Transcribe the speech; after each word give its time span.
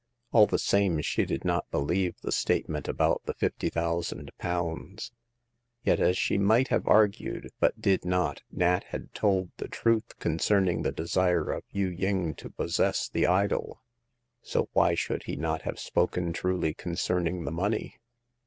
All 0.31 0.47
the 0.47 0.57
same, 0.57 0.99
she 1.01 1.25
did 1.25 1.45
not 1.45 1.69
believe 1.69 2.15
the 2.23 2.31
statement 2.31 2.87
about 2.87 3.21
the 3.25 3.35
fifty 3.35 3.69
thousand 3.69 4.31
pounds. 4.39 5.11
Yet, 5.83 5.99
as 5.99 6.17
she 6.17 6.39
might 6.39 6.69
have 6.69 6.87
argued, 6.87 7.51
but 7.59 7.79
did 7.79 8.03
not, 8.03 8.41
Nat 8.49 8.85
had 8.85 9.13
told 9.13 9.51
the 9.57 9.67
truth 9.67 10.17
concerning 10.17 10.81
the 10.81 10.91
desire 10.91 11.51
of 11.51 11.65
Yu 11.69 11.87
ying 11.89 12.33
to 12.37 12.49
possess 12.49 13.09
the 13.09 13.27
idol, 13.27 13.83
so 14.41 14.69
why 14.73 14.95
should 14.95 15.25
he 15.25 15.35
not 15.35 15.61
have 15.61 15.79
spoken 15.79 16.33
truly 16.33 16.73
concerning 16.73 17.43
the 17.43 17.51
money 17.51 17.99